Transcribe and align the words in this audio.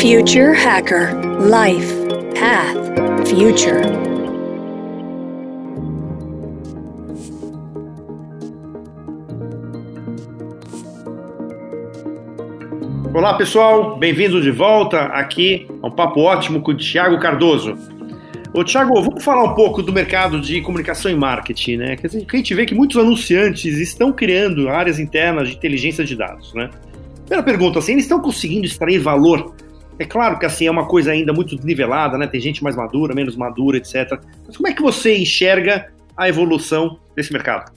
Future 0.00 0.54
Hacker 0.54 1.14
Life 1.42 1.94
Path 2.34 3.28
Future. 3.28 3.82
Olá 13.12 13.34
pessoal, 13.34 13.98
bem-vindo 13.98 14.40
de 14.40 14.50
volta 14.50 15.02
aqui 15.02 15.68
a 15.82 15.88
um 15.88 15.90
papo 15.90 16.20
ótimo 16.20 16.62
com 16.62 16.70
o 16.70 16.76
Thiago 16.78 17.20
Cardoso. 17.20 17.76
Ô, 18.54 18.64
Thiago, 18.64 19.02
vamos 19.02 19.22
falar 19.22 19.44
um 19.44 19.54
pouco 19.54 19.82
do 19.82 19.92
mercado 19.92 20.40
de 20.40 20.62
comunicação 20.62 21.10
e 21.10 21.14
marketing, 21.14 21.76
né? 21.76 21.96
Dizer, 21.96 22.26
a 22.26 22.36
gente 22.38 22.54
vê 22.54 22.64
que 22.64 22.74
muitos 22.74 22.96
anunciantes 22.96 23.76
estão 23.76 24.14
criando 24.14 24.70
áreas 24.70 24.98
internas 24.98 25.50
de 25.50 25.56
inteligência 25.56 26.06
de 26.06 26.16
dados, 26.16 26.54
né? 26.54 26.70
Primeira 27.26 27.42
pergunta, 27.42 27.80
assim, 27.80 27.92
eles 27.92 28.04
estão 28.04 28.18
conseguindo 28.18 28.64
extrair 28.64 28.98
valor? 28.98 29.54
É 30.00 30.06
claro 30.06 30.38
que 30.38 30.46
assim 30.46 30.66
é 30.66 30.70
uma 30.70 30.86
coisa 30.86 31.10
ainda 31.10 31.30
muito 31.30 31.54
nivelada, 31.62 32.16
né? 32.16 32.26
Tem 32.26 32.40
gente 32.40 32.64
mais 32.64 32.74
madura, 32.74 33.14
menos 33.14 33.36
madura, 33.36 33.76
etc. 33.76 34.18
Mas 34.46 34.56
como 34.56 34.66
é 34.66 34.72
que 34.72 34.80
você 34.80 35.14
enxerga 35.14 35.88
a 36.16 36.26
evolução 36.26 36.98
desse 37.14 37.30
mercado? 37.30 37.70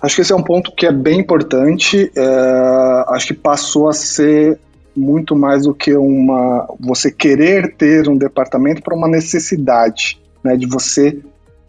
Acho 0.00 0.14
que 0.14 0.22
esse 0.22 0.32
é 0.32 0.36
um 0.36 0.42
ponto 0.42 0.72
que 0.72 0.86
é 0.86 0.92
bem 0.92 1.18
importante. 1.18 2.12
É, 2.16 3.04
acho 3.08 3.26
que 3.26 3.34
passou 3.34 3.88
a 3.88 3.92
ser 3.92 4.56
muito 4.96 5.34
mais 5.34 5.64
do 5.64 5.74
que 5.74 5.96
uma 5.96 6.68
você 6.78 7.10
querer 7.10 7.74
ter 7.74 8.08
um 8.08 8.16
departamento 8.16 8.80
para 8.80 8.94
uma 8.94 9.08
necessidade, 9.08 10.22
né, 10.44 10.56
de 10.56 10.66
você 10.66 11.18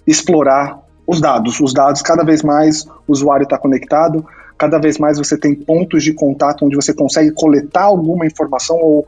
explorar 0.06 0.78
os 1.08 1.20
dados. 1.20 1.60
Os 1.60 1.74
dados 1.74 2.04
cada 2.04 2.24
vez 2.24 2.44
mais 2.44 2.86
o 3.08 3.12
usuário 3.12 3.44
está 3.44 3.58
conectado, 3.58 4.24
cada 4.56 4.78
vez 4.78 5.00
mais 5.00 5.18
você 5.18 5.36
tem 5.36 5.56
pontos 5.56 6.04
de 6.04 6.14
contato 6.14 6.64
onde 6.64 6.76
você 6.76 6.94
consegue 6.94 7.32
coletar 7.32 7.86
alguma 7.86 8.28
informação 8.28 8.78
ou 8.78 9.08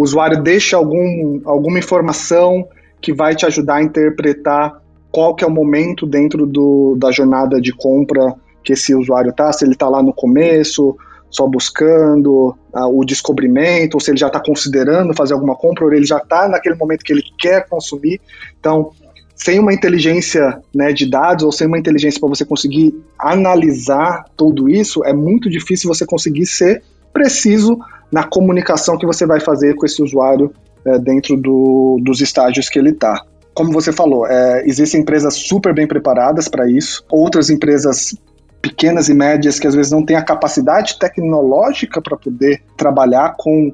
o 0.00 0.02
usuário 0.02 0.42
deixa 0.42 0.78
algum, 0.78 1.42
alguma 1.44 1.78
informação 1.78 2.66
que 3.02 3.12
vai 3.12 3.34
te 3.36 3.44
ajudar 3.44 3.76
a 3.76 3.82
interpretar 3.82 4.80
qual 5.12 5.34
que 5.34 5.44
é 5.44 5.46
o 5.46 5.50
momento 5.50 6.06
dentro 6.06 6.46
do, 6.46 6.96
da 6.96 7.12
jornada 7.12 7.60
de 7.60 7.70
compra 7.70 8.34
que 8.64 8.72
esse 8.72 8.94
usuário 8.94 9.28
está, 9.28 9.52
se 9.52 9.62
ele 9.62 9.74
está 9.74 9.90
lá 9.90 10.02
no 10.02 10.14
começo, 10.14 10.96
só 11.28 11.46
buscando 11.46 12.56
ah, 12.72 12.88
o 12.88 13.04
descobrimento, 13.04 13.94
ou 13.96 14.00
se 14.00 14.10
ele 14.10 14.16
já 14.16 14.28
está 14.28 14.40
considerando 14.40 15.12
fazer 15.12 15.34
alguma 15.34 15.54
compra, 15.54 15.84
ou 15.84 15.92
ele 15.92 16.06
já 16.06 16.16
está 16.16 16.48
naquele 16.48 16.76
momento 16.76 17.04
que 17.04 17.12
ele 17.12 17.24
quer 17.38 17.68
consumir. 17.68 18.22
Então, 18.58 18.92
sem 19.34 19.58
uma 19.58 19.74
inteligência 19.74 20.62
né, 20.74 20.94
de 20.94 21.10
dados 21.10 21.44
ou 21.44 21.52
sem 21.52 21.66
uma 21.66 21.78
inteligência 21.78 22.18
para 22.18 22.28
você 22.30 22.44
conseguir 22.46 22.98
analisar 23.18 24.24
tudo 24.34 24.66
isso, 24.66 25.04
é 25.04 25.12
muito 25.12 25.50
difícil 25.50 25.92
você 25.92 26.06
conseguir 26.06 26.46
ser 26.46 26.82
preciso 27.12 27.78
na 28.10 28.24
comunicação 28.24 28.98
que 28.98 29.06
você 29.06 29.24
vai 29.26 29.40
fazer 29.40 29.74
com 29.74 29.86
esse 29.86 30.02
usuário 30.02 30.52
é, 30.84 30.98
dentro 30.98 31.36
do, 31.36 32.00
dos 32.02 32.20
estágios 32.20 32.68
que 32.68 32.78
ele 32.78 32.90
está. 32.90 33.24
Como 33.54 33.72
você 33.72 33.92
falou, 33.92 34.26
é, 34.26 34.62
existem 34.66 35.00
empresas 35.00 35.34
super 35.34 35.74
bem 35.74 35.86
preparadas 35.86 36.48
para 36.48 36.70
isso, 36.70 37.04
outras 37.10 37.50
empresas 37.50 38.14
pequenas 38.62 39.08
e 39.08 39.14
médias 39.14 39.58
que 39.58 39.66
às 39.66 39.74
vezes 39.74 39.90
não 39.90 40.04
têm 40.04 40.16
a 40.16 40.24
capacidade 40.24 40.98
tecnológica 40.98 42.00
para 42.00 42.16
poder 42.16 42.62
trabalhar 42.76 43.34
com. 43.38 43.72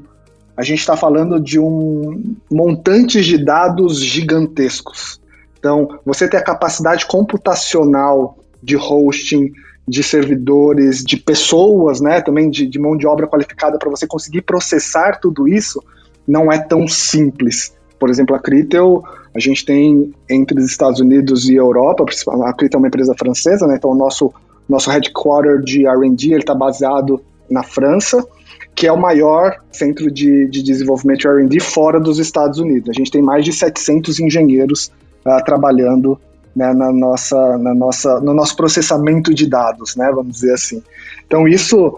A 0.57 0.63
gente 0.63 0.79
está 0.79 0.97
falando 0.97 1.39
de 1.39 1.59
um 1.59 2.35
montantes 2.51 3.27
de 3.27 3.37
dados 3.37 4.03
gigantescos. 4.03 5.21
Então, 5.59 5.99
você 6.05 6.29
ter 6.29 6.39
a 6.39 6.43
capacidade 6.43 7.05
computacional 7.07 8.39
de 8.63 8.77
hosting, 8.77 9.53
de 9.87 10.03
servidores, 10.03 11.03
de 11.05 11.17
pessoas, 11.17 12.01
né, 12.01 12.21
também 12.21 12.51
de, 12.51 12.67
de 12.67 12.79
mão 12.79 12.97
de 12.97 13.07
obra 13.07 13.27
qualificada 13.27 13.79
para 13.79 13.91
você 13.91 14.07
conseguir 14.07 14.43
processar 14.43 15.21
tudo 15.21 15.47
isso, 15.47 15.83
não 16.27 16.51
é 16.51 16.59
tão 16.59 16.89
simples. 16.89 17.73
Por 17.99 18.11
exemplo, 18.11 18.35
a 18.35 18.39
Critel, 18.39 19.05
a 19.35 19.39
gente 19.39 19.65
tem 19.65 20.13
entre 20.29 20.59
os 20.59 20.67
Estados 20.67 21.01
Unidos 21.01 21.49
e 21.49 21.55
Europa, 21.55 22.05
a 22.45 22.53
Critel 22.53 22.79
é 22.79 22.81
uma 22.81 22.89
empresa 22.89 23.15
francesa, 23.17 23.67
né, 23.67 23.77
então 23.77 23.91
o 23.91 23.95
nosso 23.95 24.33
nosso 24.69 24.91
headquarter 24.91 25.61
de 25.61 25.87
R&D 25.87 26.37
está 26.37 26.55
baseado 26.55 27.21
na 27.49 27.63
França, 27.63 28.27
que 28.75 28.87
é 28.87 28.93
o 28.93 29.01
maior 29.01 29.63
centro 29.71 30.11
de, 30.11 30.49
de 30.49 30.63
desenvolvimento 30.63 31.21
de 31.21 31.29
R&D 31.29 31.61
fora 31.61 32.01
dos 32.01 32.19
Estados 32.19 32.59
Unidos. 32.59 32.91
A 32.91 32.93
gente 32.93 33.11
tem 33.11 33.23
mais 33.23 33.45
de 33.45 33.53
700 33.53 34.21
engenheiros 34.21 34.91
uh, 35.25 35.43
trabalhando 35.45 36.19
né, 36.57 36.73
na 36.73 36.91
nossa, 36.91 37.59
na 37.59 37.75
nossa, 37.75 38.19
no 38.21 38.33
nosso 38.33 38.57
processamento 38.57 39.35
de 39.35 39.47
dados, 39.47 39.95
né, 39.95 40.11
vamos 40.11 40.33
dizer 40.33 40.55
assim. 40.55 40.83
Então 41.27 41.47
isso 41.47 41.95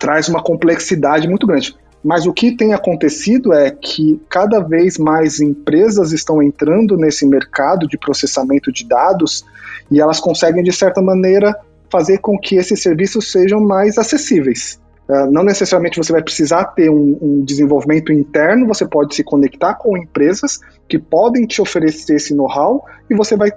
traz 0.00 0.28
uma 0.28 0.42
complexidade 0.42 1.28
muito 1.28 1.46
grande. 1.46 1.76
Mas 2.02 2.26
o 2.26 2.32
que 2.32 2.56
tem 2.56 2.72
acontecido 2.72 3.52
é 3.52 3.70
que 3.70 4.20
cada 4.28 4.58
vez 4.60 4.98
mais 4.98 5.38
empresas 5.38 6.12
estão 6.12 6.42
entrando 6.42 6.96
nesse 6.96 7.26
mercado 7.26 7.86
de 7.86 7.96
processamento 7.98 8.72
de 8.72 8.88
dados 8.88 9.44
e 9.90 10.00
elas 10.00 10.18
conseguem, 10.18 10.62
de 10.62 10.72
certa 10.72 11.02
maneira, 11.02 11.54
fazer 11.90 12.18
com 12.18 12.38
que 12.38 12.56
esses 12.56 12.82
serviços 12.82 13.30
sejam 13.30 13.60
mais 13.60 13.98
acessíveis. 13.98 14.80
Uh, 15.06 15.30
não 15.30 15.42
necessariamente 15.42 15.98
você 15.98 16.12
vai 16.12 16.22
precisar 16.22 16.66
ter 16.66 16.88
um, 16.88 17.18
um, 17.20 17.44
desenvolvimento 17.44 18.12
interno, 18.12 18.66
você 18.66 18.86
pode 18.86 19.14
se 19.14 19.22
conectar 19.22 19.74
com 19.74 19.98
empresas 19.98 20.60
que 20.88 20.98
podem 20.98 21.46
te 21.46 21.60
oferecer 21.60 22.14
esse 22.14 22.32
know-how 22.32 22.84
e 23.10 23.14
você 23.14 23.36
vai 23.36 23.50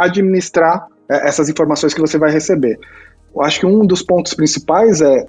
administrar 0.00 0.86
uh, 0.86 1.12
essas 1.12 1.48
informações 1.48 1.94
que 1.94 2.00
você 2.00 2.18
vai 2.18 2.30
receber. 2.30 2.78
Eu 3.34 3.42
acho 3.42 3.60
que 3.60 3.66
um 3.66 3.86
dos 3.86 4.02
pontos 4.02 4.34
principais 4.34 5.00
é 5.00 5.26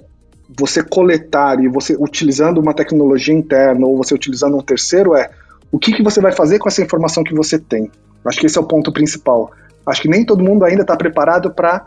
você 0.58 0.82
coletar 0.82 1.62
e 1.62 1.68
você 1.68 1.96
utilizando 1.98 2.58
uma 2.58 2.74
tecnologia 2.74 3.34
interna 3.34 3.86
ou 3.86 3.96
você 3.96 4.14
utilizando 4.14 4.56
um 4.56 4.62
terceiro 4.62 5.14
é 5.14 5.30
o 5.70 5.78
que, 5.78 5.92
que 5.92 6.02
você 6.02 6.20
vai 6.20 6.32
fazer 6.32 6.58
com 6.58 6.68
essa 6.68 6.82
informação 6.82 7.24
que 7.24 7.34
você 7.34 7.58
tem. 7.58 7.90
Acho 8.24 8.38
que 8.38 8.46
esse 8.46 8.58
é 8.58 8.60
o 8.60 8.64
ponto 8.66 8.92
principal. 8.92 9.50
Acho 9.86 10.02
que 10.02 10.08
nem 10.08 10.24
todo 10.24 10.44
mundo 10.44 10.64
ainda 10.64 10.82
está 10.82 10.96
preparado 10.96 11.50
para 11.50 11.86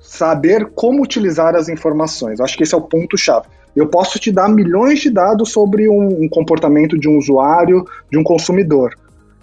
saber 0.00 0.70
como 0.74 1.02
utilizar 1.02 1.54
as 1.54 1.68
informações. 1.68 2.40
Acho 2.40 2.56
que 2.56 2.64
esse 2.64 2.74
é 2.74 2.78
o 2.78 2.82
ponto-chave. 2.82 3.46
Eu 3.76 3.86
posso 3.86 4.18
te 4.18 4.32
dar 4.32 4.48
milhões 4.48 4.98
de 4.98 5.10
dados 5.10 5.52
sobre 5.52 5.88
um, 5.88 6.24
um, 6.24 6.28
comportamento 6.28 6.98
de 6.98 7.08
um 7.08 7.16
usuário, 7.16 7.84
de 8.10 8.18
um 8.18 8.24
consumidor. 8.24 8.94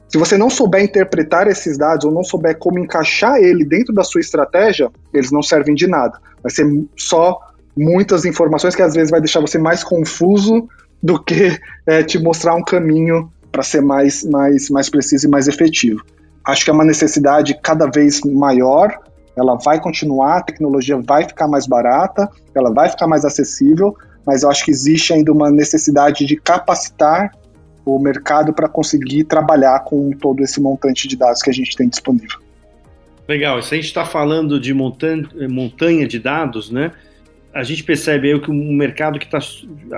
Se 0.08 0.18
você 0.18 0.38
não 0.38 0.50
souber 0.50 0.84
interpretar 0.84 1.48
esses 1.48 1.78
dados 1.78 2.06
ou 2.06 2.12
não 2.12 2.24
souber 2.24 2.58
como 2.58 2.80
encaixar 2.80 3.38
ele 3.38 3.66
dentro 3.66 3.94
da 3.94 4.04
sua 4.04 4.22
estratégia, 4.22 4.90
eles 5.14 5.32
não 5.32 5.44
servem 5.44 5.76
de 5.76 5.88
nada. 5.88 6.20
Vai 6.42 6.52
ser 6.52 6.66
só 6.96 7.40
muitas 7.76 8.26
informações 8.26 8.76
que 8.76 8.82
às 8.82 8.94
vezes 8.94 9.12
vai 9.12 9.20
deixar 9.20 9.42
você 9.42 9.58
mais 9.58 9.84
confuso 9.84 10.68
do 11.04 11.22
que 11.22 11.60
é, 11.86 12.04
te 12.04 12.18
mostrar 12.18 12.56
um 12.56 12.64
caminho 12.64 13.32
para 13.52 13.64
ser 13.64 13.82
mais, 13.82 14.24
mais, 14.24 14.70
mais 14.70 14.90
preciso 14.90 15.28
e 15.28 15.30
mais 15.30 15.48
efetivo. 15.48 16.02
Acho 16.46 16.64
que 16.64 16.72
é 16.72 16.74
uma 16.74 16.86
necessidade 16.86 17.60
cada 17.62 17.88
vez 17.88 18.22
maior 18.22 18.98
ela 19.38 19.56
vai 19.56 19.80
continuar, 19.80 20.38
a 20.38 20.42
tecnologia 20.42 21.00
vai 21.00 21.24
ficar 21.24 21.48
mais 21.48 21.68
barata, 21.68 22.28
ela 22.56 22.74
vai 22.74 22.90
ficar 22.90 23.06
mais 23.06 23.24
acessível, 23.24 23.96
mas 24.26 24.42
eu 24.42 24.50
acho 24.50 24.66
que 24.66 24.72
existe 24.72 25.14
ainda 25.14 25.32
uma 25.32 25.52
necessidade 25.52 26.26
de 26.26 26.36
capacitar 26.36 27.32
o 27.96 28.00
mercado 28.00 28.54
para 28.54 28.68
conseguir 28.68 29.24
trabalhar 29.24 29.80
com 29.84 30.12
todo 30.12 30.42
esse 30.44 30.62
montante 30.62 31.08
de 31.08 31.16
dados 31.16 31.42
que 31.42 31.50
a 31.50 31.54
gente 31.54 31.76
tem 31.76 31.88
disponível. 31.88 32.40
Legal, 33.28 33.62
se 33.62 33.74
a 33.74 33.78
gente 33.78 33.88
está 33.88 34.06
falando 34.06 34.60
de 34.60 34.74
montanha, 34.74 36.08
de 36.08 36.20
dados, 36.20 36.72
né? 36.72 36.92
A 37.54 37.64
gente 37.64 37.84
percebe 37.84 38.32
aí 38.32 38.40
que 38.40 38.52
um 38.52 38.74
mercado 38.74 39.20
que 39.20 39.26
está 39.26 39.40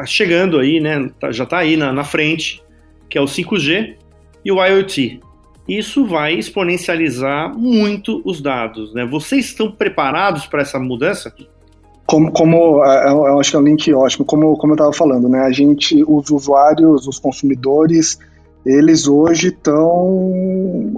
chegando 0.06 0.60
aí, 0.60 0.80
né? 0.80 1.10
Tá, 1.20 1.32
já 1.32 1.44
está 1.44 1.60
aí 1.60 1.78
na, 1.78 1.92
na 1.92 2.04
frente, 2.04 2.64
que 3.10 3.18
é 3.18 3.22
o 3.22 3.26
5G 3.26 3.96
e 4.44 4.52
o 4.52 4.66
IoT 4.66 5.20
isso 5.70 6.04
vai 6.04 6.34
exponencializar 6.34 7.56
muito 7.56 8.24
os 8.26 8.42
dados. 8.42 8.92
Né? 8.92 9.06
Vocês 9.06 9.46
estão 9.46 9.72
preparados 9.72 10.48
para 10.48 10.64
essa 10.64 10.80
mudança? 10.80 11.34
Como, 12.10 12.32
como 12.32 12.84
é, 12.84 13.08
é, 13.08 13.12
eu 13.12 13.40
acho 13.40 13.52
que 13.52 13.56
é 13.56 13.60
um 13.60 13.64
link 13.64 13.94
ótimo, 13.94 14.26
como, 14.26 14.58
como 14.58 14.74
eu 14.74 14.76
estava 14.76 14.92
falando, 14.92 15.30
né? 15.30 15.42
A 15.42 15.52
gente, 15.52 16.04
os 16.08 16.32
usuários, 16.32 17.08
os 17.08 17.20
consumidores, 17.20 18.18
eles 18.66 19.08
hoje 19.08 19.50
estão 19.50 20.34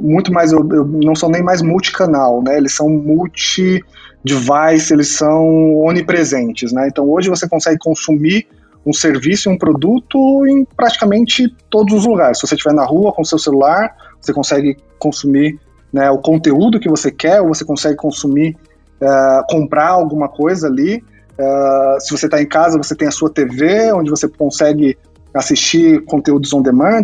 muito 0.02 0.32
mais, 0.32 0.54
não 0.54 1.14
são 1.14 1.30
nem 1.30 1.44
mais 1.44 1.62
multicanal, 1.62 2.42
né? 2.42 2.56
Eles 2.56 2.74
são 2.74 2.88
multi-device, 2.88 4.94
eles 4.94 5.10
são 5.10 5.82
onipresentes, 5.82 6.72
né? 6.72 6.88
Então 6.88 7.10
hoje 7.10 7.30
você 7.30 7.46
consegue 7.46 7.78
consumir 7.78 8.48
um 8.86 8.94
serviço 8.94 9.50
e 9.50 9.54
um 9.54 9.58
produto 9.58 10.48
em 10.48 10.64
praticamente 10.64 11.54
todos 11.70 11.94
os 11.94 12.06
lugares. 12.06 12.40
Se 12.40 12.48
você 12.48 12.56
estiver 12.56 12.74
na 12.74 12.86
rua 12.86 13.12
com 13.12 13.26
seu 13.26 13.38
celular, 13.38 13.94
você 14.20 14.32
consegue 14.32 14.78
consumir 14.98 15.60
né, 15.92 16.10
o 16.10 16.20
conteúdo 16.20 16.80
que 16.80 16.88
você 16.88 17.12
quer, 17.12 17.42
ou 17.42 17.50
você 17.50 17.66
consegue 17.66 17.98
consumir, 17.98 18.56
uh, 19.02 19.46
comprar 19.50 19.90
alguma 19.90 20.30
coisa 20.30 20.68
ali. 20.68 21.04
Uh, 21.34 22.00
se 22.00 22.12
você 22.12 22.28
está 22.28 22.42
em 22.42 22.46
casa, 22.46 22.78
você 22.78 22.96
tem 22.96 23.08
a 23.08 23.12
sua 23.12 23.30
TV, 23.30 23.92
onde 23.94 24.10
você 24.10 24.28
consegue 24.28 24.98
assistir 25.34 26.04
conteúdos 26.06 26.54
on 26.54 26.62
demand, 26.62 27.04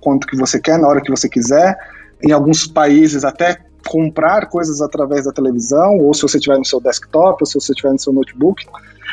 quanto 0.00 0.26
que 0.26 0.36
você 0.36 0.58
quer, 0.60 0.78
na 0.78 0.88
hora 0.88 1.00
que 1.00 1.10
você 1.10 1.28
quiser. 1.28 1.76
Em 2.22 2.32
alguns 2.32 2.66
países, 2.66 3.24
até 3.24 3.58
comprar 3.86 4.48
coisas 4.48 4.80
através 4.80 5.24
da 5.24 5.32
televisão, 5.32 5.98
ou 5.98 6.12
se 6.14 6.22
você 6.22 6.40
tiver 6.40 6.58
no 6.58 6.64
seu 6.64 6.80
desktop, 6.80 7.36
ou 7.40 7.46
se 7.46 7.54
você 7.54 7.72
tiver 7.72 7.92
no 7.92 7.98
seu 7.98 8.12
notebook. 8.12 8.64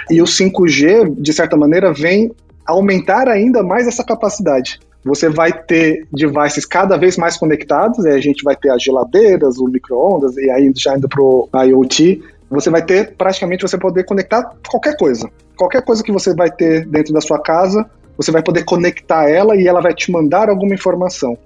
E 0.10 0.22
o 0.22 0.26
5G, 0.26 1.16
de 1.18 1.34
certa 1.34 1.56
maneira, 1.56 1.94
vem 1.94 2.32
aumentar 2.66 3.28
ainda 3.28 3.62
mais 3.62 3.88
essa 3.88 4.04
capacidade. 4.04 4.80
Você 5.04 5.30
vai 5.30 5.52
ter 5.52 6.08
devices 6.12 6.66
cada 6.66 6.98
vez 6.98 7.18
mais 7.18 7.38
conectados, 7.38 7.98
mais 7.98 8.04
conectados, 8.04 8.06
a 8.06 8.20
gente 8.20 8.44
vai 8.44 8.56
ter 8.56 8.70
as 8.70 8.82
geladeiras, 8.82 9.58
o 9.58 9.68
micro-ondas, 9.68 10.38
e 10.38 10.50
aí 10.50 10.72
já 10.76 10.98
indo 10.98 11.08
pro 11.08 11.50
IoT, 11.54 12.22
você 12.50 12.70
vai 12.70 12.84
ter 12.84 13.16
praticamente 13.16 13.62
você 13.62 13.78
poder 13.78 14.06
conectar 14.06 14.52
qualquer 14.70 14.96
coisa. 14.98 15.30
Qualquer 15.58 15.84
coisa 15.84 16.04
que 16.04 16.12
você 16.12 16.34
vai 16.34 16.52
ter 16.52 16.86
dentro 16.86 17.14
da 17.14 17.22
sua 17.22 17.42
casa, 17.42 17.86
você 18.18 18.32
vai 18.32 18.44
poder 18.44 18.64
conectar 18.64 19.30
ela 19.30 19.56
e 19.56 19.68
ela 19.68 19.82
vai 19.82 19.94
te 19.94 20.12
mandar 20.12 20.50
alguma 20.50 20.74
informação. 20.74 21.38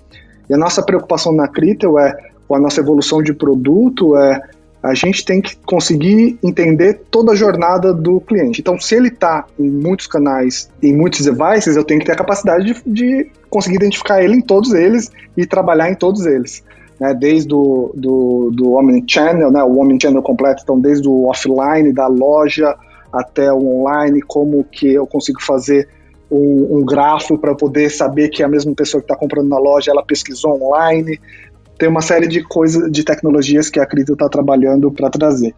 E 0.49 0.53
a 0.53 0.57
nossa 0.57 0.83
preocupação 0.83 1.33
na 1.33 1.47
Critel 1.47 1.97
é, 1.99 2.15
com 2.47 2.55
a 2.55 2.59
nossa 2.59 2.81
evolução 2.81 3.21
de 3.21 3.33
produto, 3.33 4.17
é 4.17 4.41
a 4.87 4.93
gente 4.93 5.25
tem 5.25 5.41
que 5.41 5.55
conseguir 5.65 6.37
entender 6.43 7.01
toda 7.11 7.33
a 7.33 7.35
jornada 7.35 7.93
do 7.93 8.21
cliente. 8.21 8.61
Então, 8.61 8.79
se 8.79 8.95
ele 8.95 9.09
está 9.09 9.45
em 9.59 9.69
muitos 9.69 10.07
canais, 10.07 10.69
em 10.81 10.95
muitos 10.95 11.25
devices, 11.25 11.75
eu 11.75 11.83
tenho 11.83 11.99
que 11.99 12.05
ter 12.05 12.13
a 12.13 12.15
capacidade 12.15 12.65
de, 12.65 12.81
de 12.85 13.31
conseguir 13.49 13.75
identificar 13.75 14.23
ele 14.23 14.35
em 14.35 14.41
todos 14.41 14.73
eles 14.73 15.11
e 15.35 15.45
trabalhar 15.45 15.89
em 15.89 15.95
todos 15.95 16.25
eles. 16.25 16.63
Né, 16.99 17.13
desde 17.13 17.53
o 17.53 17.91
do, 17.93 18.49
do 18.51 18.71
Omnichannel, 18.71 19.51
né, 19.51 19.63
o 19.63 19.77
Omnichannel 19.77 20.23
completo, 20.23 20.63
então 20.63 20.79
desde 20.79 21.07
o 21.07 21.27
offline 21.27 21.93
da 21.93 22.07
loja 22.07 22.75
até 23.13 23.53
o 23.53 23.81
online, 23.81 24.19
como 24.21 24.63
que 24.63 24.93
eu 24.93 25.05
consigo 25.05 25.39
fazer 25.39 25.87
um, 26.31 26.79
um 26.79 26.85
grafo 26.85 27.37
para 27.37 27.53
poder 27.53 27.91
saber 27.91 28.29
que 28.29 28.41
a 28.41 28.47
mesma 28.47 28.73
pessoa 28.73 28.99
que 28.99 29.05
está 29.05 29.15
comprando 29.15 29.47
na 29.47 29.59
loja, 29.59 29.91
ela 29.91 30.03
pesquisou 30.03 30.59
online, 30.59 31.19
tem 31.77 31.87
uma 31.87 32.01
série 32.01 32.27
de 32.27 32.43
coisas, 32.43 32.91
de 32.91 33.03
tecnologias 33.03 33.69
que 33.69 33.79
a 33.79 33.85
Crito 33.85 34.13
está 34.13 34.27
trabalhando 34.27 34.91
para 34.91 35.09
trazer. 35.09 35.53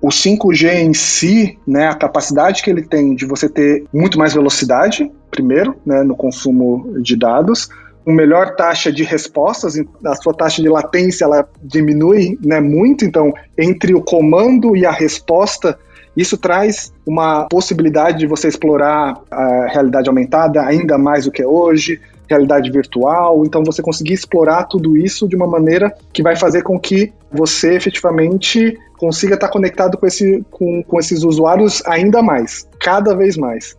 O 0.00 0.08
5G 0.08 0.74
em 0.74 0.92
si, 0.92 1.58
né, 1.66 1.88
a 1.88 1.94
capacidade 1.94 2.62
que 2.62 2.70
ele 2.70 2.82
tem 2.82 3.14
de 3.14 3.24
você 3.24 3.48
ter 3.48 3.84
muito 3.92 4.18
mais 4.18 4.34
velocidade, 4.34 5.10
primeiro, 5.30 5.74
né, 5.84 6.02
no 6.02 6.14
consumo 6.14 7.00
de 7.00 7.16
dados, 7.16 7.68
uma 8.04 8.14
melhor 8.14 8.54
taxa 8.54 8.92
de 8.92 9.02
respostas, 9.02 9.74
a 10.04 10.14
sua 10.14 10.32
taxa 10.32 10.62
de 10.62 10.68
latência 10.68 11.24
ela 11.24 11.48
diminui 11.60 12.38
né, 12.44 12.60
muito, 12.60 13.04
então 13.04 13.32
entre 13.58 13.94
o 13.94 14.00
comando 14.00 14.76
e 14.76 14.86
a 14.86 14.92
resposta, 14.92 15.76
isso 16.16 16.38
traz 16.38 16.92
uma 17.04 17.46
possibilidade 17.46 18.18
de 18.18 18.26
você 18.26 18.48
explorar 18.48 19.20
a 19.30 19.66
realidade 19.66 20.08
aumentada 20.08 20.62
ainda 20.62 20.96
mais 20.96 21.24
do 21.24 21.32
que 21.32 21.42
é 21.42 21.46
hoje, 21.46 22.00
realidade 22.28 22.70
virtual, 22.70 23.44
então 23.44 23.64
você 23.64 23.82
conseguir 23.82 24.14
explorar 24.14 24.64
tudo 24.64 24.96
isso 24.96 25.28
de 25.28 25.36
uma 25.36 25.46
maneira 25.46 25.94
que 26.12 26.22
vai 26.22 26.36
fazer 26.36 26.62
com 26.62 26.78
que 26.78 27.12
você 27.30 27.74
efetivamente 27.74 28.78
consiga 28.98 29.34
estar 29.34 29.48
conectado 29.48 29.96
com, 29.96 30.06
esse, 30.06 30.44
com, 30.50 30.82
com 30.82 30.98
esses 30.98 31.22
usuários 31.22 31.82
ainda 31.86 32.22
mais, 32.22 32.68
cada 32.80 33.14
vez 33.14 33.36
mais. 33.36 33.76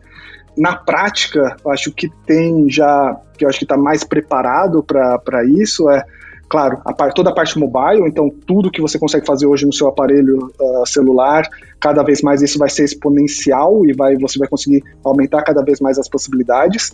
Na 0.57 0.75
prática, 0.75 1.55
eu 1.63 1.71
acho 1.71 1.91
que 1.91 2.09
tem 2.25 2.69
já, 2.69 3.19
que 3.37 3.45
eu 3.45 3.49
acho 3.49 3.59
que 3.59 3.65
está 3.65 3.77
mais 3.77 4.03
preparado 4.03 4.83
para 4.83 5.43
isso, 5.45 5.89
é 5.89 6.03
Claro, 6.49 6.81
a 6.85 6.93
toda 7.11 7.29
a 7.29 7.33
parte 7.33 7.59
mobile, 7.59 8.07
então 8.07 8.29
tudo 8.45 8.71
que 8.71 8.81
você 8.81 8.97
consegue 8.97 9.25
fazer 9.25 9.45
hoje 9.45 9.65
no 9.65 9.73
seu 9.73 9.87
aparelho 9.89 10.49
uh, 10.57 10.85
celular, 10.85 11.45
cada 11.77 12.01
vez 12.03 12.21
mais 12.21 12.41
isso 12.41 12.57
vai 12.57 12.69
ser 12.69 12.85
exponencial 12.85 13.85
e 13.85 13.91
vai, 13.91 14.15
você 14.15 14.39
vai 14.39 14.47
conseguir 14.47 14.81
aumentar 15.03 15.41
cada 15.43 15.61
vez 15.61 15.81
mais 15.81 15.99
as 15.99 16.07
possibilidades. 16.07 16.93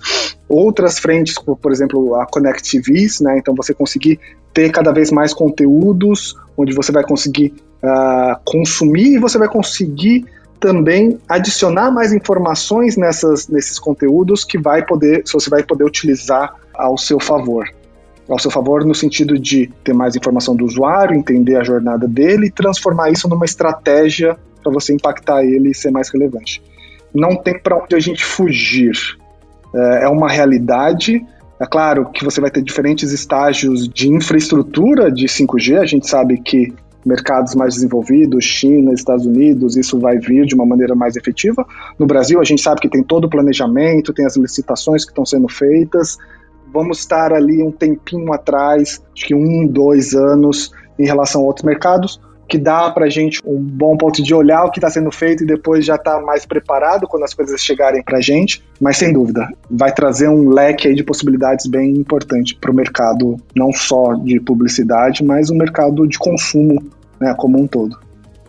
Outras 0.49 0.97
frentes, 0.97 1.35
por, 1.35 1.55
por 1.55 1.71
exemplo, 1.71 2.15
a 2.15 2.25
Connect 2.25 2.63
TVs, 2.67 3.21
né? 3.21 3.37
Então 3.37 3.53
você 3.53 3.75
conseguir 3.75 4.19
ter 4.51 4.71
cada 4.71 4.91
vez 4.91 5.11
mais 5.11 5.35
conteúdos, 5.35 6.35
onde 6.57 6.73
você 6.73 6.91
vai 6.91 7.03
conseguir 7.03 7.53
uh, 7.83 8.39
consumir 8.43 9.15
e 9.15 9.19
você 9.19 9.37
vai 9.37 9.47
conseguir 9.47 10.25
também 10.59 11.19
adicionar 11.29 11.91
mais 11.91 12.11
informações 12.11 12.97
nessas, 12.97 13.47
nesses 13.47 13.77
conteúdos 13.77 14.43
que 14.43 14.57
vai 14.57 14.83
poder, 14.83 15.21
você 15.31 15.49
vai 15.49 15.61
poder 15.61 15.83
utilizar 15.83 16.55
ao 16.73 16.97
seu 16.97 17.19
favor 17.19 17.67
ao 18.33 18.39
seu 18.39 18.51
favor 18.51 18.83
no 18.83 18.95
sentido 18.95 19.37
de 19.37 19.67
ter 19.83 19.93
mais 19.93 20.15
informação 20.15 20.55
do 20.55 20.65
usuário, 20.65 21.15
entender 21.15 21.55
a 21.55 21.63
jornada 21.63 22.07
dele 22.07 22.47
e 22.47 22.51
transformar 22.51 23.11
isso 23.11 23.27
numa 23.29 23.45
estratégia 23.45 24.37
para 24.61 24.71
você 24.71 24.93
impactar 24.93 25.43
ele 25.43 25.69
e 25.69 25.75
ser 25.75 25.91
mais 25.91 26.09
relevante. 26.09 26.61
Não 27.13 27.35
tem 27.35 27.57
para 27.59 27.77
onde 27.77 27.95
a 27.95 27.99
gente 27.99 28.25
fugir. 28.25 28.93
É, 29.73 30.05
é 30.05 30.09
uma 30.09 30.29
realidade. 30.29 31.23
É 31.59 31.65
claro 31.65 32.09
que 32.11 32.25
você 32.25 32.41
vai 32.41 32.49
ter 32.49 32.63
diferentes 32.63 33.11
estágios 33.11 33.87
de 33.87 34.09
infraestrutura 34.09 35.11
de 35.11 35.27
5G. 35.27 35.79
A 35.79 35.85
gente 35.85 36.09
sabe 36.09 36.41
que 36.41 36.73
mercados 37.05 37.53
mais 37.53 37.75
desenvolvidos, 37.75 38.43
China, 38.45 38.93
Estados 38.93 39.25
Unidos, 39.25 39.75
isso 39.75 39.99
vai 39.99 40.17
vir 40.17 40.45
de 40.45 40.55
uma 40.55 40.65
maneira 40.65 40.95
mais 40.95 41.15
efetiva. 41.15 41.65
No 41.99 42.07
Brasil, 42.07 42.39
a 42.39 42.43
gente 42.43 42.61
sabe 42.61 42.81
que 42.81 42.89
tem 42.89 43.03
todo 43.03 43.25
o 43.25 43.29
planejamento, 43.29 44.13
tem 44.13 44.25
as 44.25 44.37
licitações 44.37 45.03
que 45.03 45.11
estão 45.11 45.25
sendo 45.25 45.47
feitas, 45.49 46.17
vamos 46.73 46.99
estar 46.99 47.31
ali 47.31 47.61
um 47.61 47.71
tempinho 47.71 48.33
atrás, 48.33 49.01
acho 49.15 49.25
que 49.25 49.35
um, 49.35 49.67
dois 49.67 50.13
anos, 50.15 50.71
em 50.97 51.05
relação 51.05 51.41
a 51.41 51.43
outros 51.45 51.63
mercados, 51.63 52.19
que 52.47 52.57
dá 52.57 52.89
para 52.91 53.09
gente 53.09 53.39
um 53.45 53.57
bom 53.57 53.95
ponto 53.95 54.21
de 54.21 54.33
olhar 54.33 54.65
o 54.65 54.71
que 54.71 54.77
está 54.77 54.89
sendo 54.89 55.11
feito 55.11 55.43
e 55.43 55.47
depois 55.47 55.85
já 55.85 55.95
estar 55.95 56.17
tá 56.17 56.21
mais 56.21 56.45
preparado 56.45 57.07
quando 57.07 57.23
as 57.23 57.33
coisas 57.33 57.61
chegarem 57.61 58.03
para 58.03 58.19
gente. 58.19 58.63
Mas 58.79 58.97
sem 58.97 59.13
dúvida, 59.13 59.47
vai 59.69 59.93
trazer 59.93 60.27
um 60.27 60.49
leque 60.49 60.87
aí 60.87 60.95
de 60.95 61.03
possibilidades 61.03 61.65
bem 61.67 61.91
importante 61.91 62.55
para 62.55 62.69
o 62.69 62.73
mercado, 62.73 63.37
não 63.55 63.71
só 63.71 64.13
de 64.15 64.39
publicidade, 64.39 65.23
mas 65.23 65.49
o 65.49 65.55
mercado 65.55 66.07
de 66.07 66.17
consumo 66.19 66.83
né, 67.19 67.33
como 67.37 67.59
um 67.59 67.65
todo. 67.65 67.97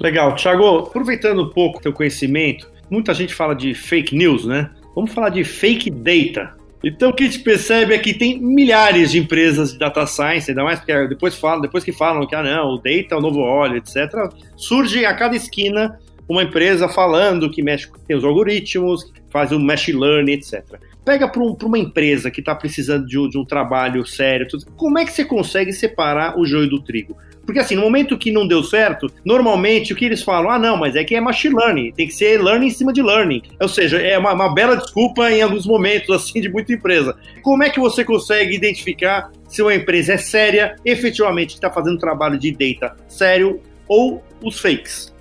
Legal. 0.00 0.34
Thiago, 0.34 0.80
aproveitando 0.80 1.42
um 1.42 1.50
pouco 1.50 1.78
o 1.78 1.80
teu 1.80 1.92
conhecimento, 1.92 2.68
muita 2.90 3.14
gente 3.14 3.34
fala 3.34 3.54
de 3.54 3.74
fake 3.74 4.16
news, 4.16 4.44
né? 4.44 4.70
Vamos 4.94 5.12
falar 5.12 5.30
de 5.30 5.44
fake 5.44 5.90
data. 5.90 6.54
Então 6.84 7.10
o 7.10 7.12
que 7.14 7.24
a 7.24 7.26
gente 7.26 7.40
percebe 7.40 7.94
é 7.94 7.98
que 7.98 8.12
tem 8.12 8.38
milhares 8.38 9.12
de 9.12 9.18
empresas 9.18 9.72
de 9.72 9.78
data 9.78 10.06
science, 10.06 10.50
ainda 10.50 10.62
mais 10.62 10.78
porque 10.78 11.08
depois 11.08 11.34
falam, 11.34 11.62
depois 11.62 11.82
que 11.82 11.92
falam 11.92 12.26
que 12.26 12.34
ah 12.34 12.42
não, 12.42 12.74
o 12.74 12.76
data 12.76 13.14
é 13.14 13.16
o 13.16 13.20
novo 13.20 13.40
óleo, 13.40 13.76
etc. 13.76 14.12
Surge 14.56 15.04
a 15.06 15.14
cada 15.14 15.34
esquina 15.34 15.98
uma 16.28 16.42
empresa 16.42 16.88
falando 16.88 17.50
que 17.50 17.62
mexe 17.62 17.88
tem 18.06 18.16
os 18.16 18.24
algoritmos, 18.24 19.12
faz 19.30 19.52
o 19.52 19.58
machine 19.58 19.98
learning, 19.98 20.32
etc. 20.32 20.62
Pega 21.04 21.28
para 21.28 21.42
um, 21.42 21.56
uma 21.64 21.78
empresa 21.78 22.30
que 22.30 22.40
está 22.40 22.54
precisando 22.54 23.06
de 23.06 23.18
um, 23.18 23.28
de 23.28 23.38
um, 23.38 23.44
trabalho 23.44 24.06
sério, 24.06 24.46
tudo, 24.48 24.66
como 24.76 24.98
é 24.98 25.04
que 25.04 25.12
você 25.12 25.24
consegue 25.24 25.72
separar 25.72 26.38
o 26.38 26.46
joio 26.46 26.68
do 26.68 26.80
trigo? 26.80 27.16
Porque 27.44 27.58
assim, 27.58 27.74
no 27.74 27.82
momento 27.82 28.18
que 28.18 28.32
não 28.32 28.46
deu 28.46 28.62
certo, 28.62 29.10
normalmente 29.24 29.92
o 29.92 29.96
que 29.96 30.04
eles 30.04 30.22
falam, 30.22 30.50
ah, 30.50 30.58
não, 30.58 30.76
mas 30.76 30.96
é 30.96 31.04
que 31.04 31.14
é 31.14 31.20
machine 31.20 31.54
learning, 31.54 31.92
tem 31.92 32.06
que 32.06 32.14
ser 32.14 32.42
learning 32.42 32.66
em 32.66 32.70
cima 32.70 32.92
de 32.92 33.02
learning. 33.02 33.42
Ou 33.60 33.68
seja, 33.68 34.00
é 34.00 34.18
uma, 34.18 34.32
uma 34.32 34.54
bela 34.54 34.76
desculpa 34.76 35.30
em 35.30 35.42
alguns 35.42 35.66
momentos, 35.66 36.10
assim, 36.14 36.40
de 36.40 36.48
muita 36.48 36.72
empresa. 36.72 37.16
Como 37.42 37.62
é 37.62 37.70
que 37.70 37.80
você 37.80 38.04
consegue 38.04 38.54
identificar 38.54 39.30
se 39.48 39.62
uma 39.62 39.74
empresa 39.74 40.14
é 40.14 40.16
séria, 40.16 40.76
efetivamente 40.84 41.54
está 41.54 41.70
fazendo 41.70 41.98
trabalho 41.98 42.38
de 42.38 42.50
data 42.52 42.96
sério 43.08 43.60
ou 43.86 44.22
os 44.42 44.58
fakes? 44.58 45.14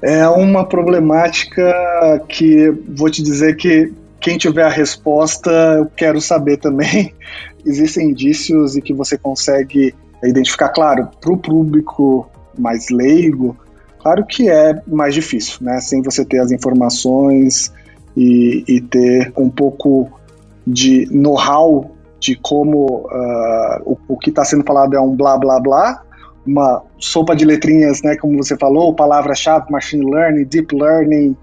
É 0.00 0.28
uma 0.28 0.64
problemática 0.64 2.24
que 2.28 2.70
vou 2.88 3.10
te 3.10 3.22
dizer 3.22 3.56
que 3.56 3.92
quem 4.20 4.38
tiver 4.38 4.64
a 4.64 4.68
resposta, 4.68 5.50
eu 5.78 5.86
quero 5.86 6.20
saber 6.20 6.58
também. 6.58 7.12
Existem 7.66 8.10
indícios 8.10 8.76
e 8.76 8.82
que 8.82 8.94
você 8.94 9.18
consegue 9.18 9.94
identificar, 10.24 10.70
claro, 10.70 11.08
para 11.20 11.32
o 11.32 11.36
público 11.36 12.28
mais 12.58 12.88
leigo, 12.90 13.56
claro 13.98 14.24
que 14.26 14.48
é 14.48 14.80
mais 14.86 15.14
difícil, 15.14 15.58
né? 15.60 15.80
Sem 15.80 16.02
você 16.02 16.24
ter 16.24 16.40
as 16.40 16.50
informações 16.50 17.72
e, 18.16 18.64
e 18.66 18.80
ter 18.80 19.32
um 19.36 19.48
pouco 19.48 20.10
de 20.66 21.06
know-how 21.10 21.90
de 22.20 22.34
como 22.36 23.06
uh, 23.06 23.82
o, 23.84 23.98
o, 24.08 24.18
que 24.18 24.30
está 24.30 24.44
sendo 24.44 24.64
falado 24.64 24.94
é 24.94 25.00
um 25.00 25.14
blá 25.14 25.38
blá 25.38 25.60
blá, 25.60 26.02
uma 26.44 26.82
sopa 26.98 27.36
de 27.36 27.44
letrinhas, 27.44 28.02
né? 28.02 28.16
Como 28.16 28.36
você 28.36 28.56
falou, 28.56 28.94
palavra-chave, 28.94 29.70
machine 29.70 30.04
learning, 30.10 30.44
deep 30.44 30.74
learning, 30.74 31.36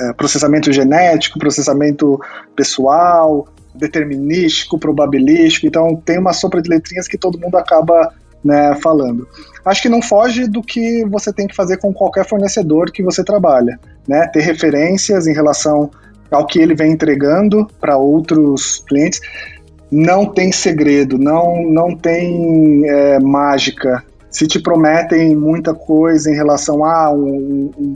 uh, 0.00 0.14
processamento 0.14 0.72
genético, 0.72 1.38
processamento 1.38 2.20
pessoal, 2.54 3.48
determinístico, 3.74 4.78
probabilístico, 4.78 5.66
então 5.66 5.96
tem 5.96 6.18
uma 6.18 6.32
sopa 6.32 6.62
de 6.62 6.68
letrinhas 6.68 7.08
que 7.08 7.18
todo 7.18 7.38
mundo 7.38 7.56
acaba 7.56 8.12
né, 8.44 8.74
falando. 8.82 9.26
Acho 9.64 9.82
que 9.82 9.88
não 9.88 10.02
foge 10.02 10.46
do 10.46 10.62
que 10.62 11.04
você 11.06 11.32
tem 11.32 11.46
que 11.46 11.56
fazer 11.56 11.78
com 11.78 11.92
qualquer 11.92 12.28
fornecedor 12.28 12.92
que 12.92 13.02
você 13.02 13.24
trabalha, 13.24 13.80
né? 14.06 14.26
Ter 14.28 14.42
referências 14.42 15.26
em 15.26 15.32
relação 15.32 15.90
ao 16.30 16.46
que 16.46 16.58
ele 16.58 16.74
vem 16.74 16.92
entregando 16.92 17.66
para 17.80 17.96
outros 17.96 18.84
clientes. 18.86 19.20
Não 19.90 20.26
tem 20.26 20.52
segredo, 20.52 21.16
não, 21.16 21.62
não 21.64 21.96
tem 21.96 22.82
é, 22.86 23.18
mágica. 23.18 24.04
Se 24.30 24.46
te 24.46 24.60
prometem 24.60 25.34
muita 25.34 25.72
coisa 25.72 26.30
em 26.30 26.34
relação 26.34 26.84
a 26.84 27.10
um, 27.10 27.70
um, 27.78 27.92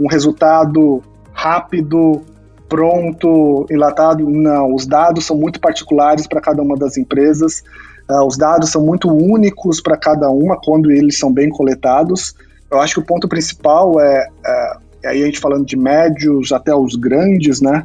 um 0.00 0.06
resultado 0.06 1.02
rápido, 1.32 2.22
pronto, 2.68 3.66
enlatado. 3.70 4.28
Não, 4.28 4.74
os 4.74 4.86
dados 4.86 5.26
são 5.26 5.36
muito 5.36 5.60
particulares 5.60 6.26
para 6.26 6.40
cada 6.40 6.62
uma 6.62 6.76
das 6.76 6.96
empresas. 6.96 7.62
Uh, 8.08 8.24
os 8.26 8.36
dados 8.36 8.70
são 8.70 8.84
muito 8.84 9.08
únicos 9.08 9.80
para 9.80 9.96
cada 9.96 10.30
uma 10.30 10.58
quando 10.60 10.90
eles 10.90 11.18
são 11.18 11.32
bem 11.32 11.48
coletados. 11.48 12.34
Eu 12.70 12.80
acho 12.80 12.94
que 12.94 13.00
o 13.00 13.04
ponto 13.04 13.28
principal 13.28 14.00
é, 14.00 14.28
é 14.44 15.08
aí 15.08 15.22
a 15.22 15.26
gente 15.26 15.40
falando 15.40 15.64
de 15.64 15.76
médios 15.76 16.52
até 16.52 16.74
os 16.74 16.96
grandes, 16.96 17.60
né? 17.60 17.84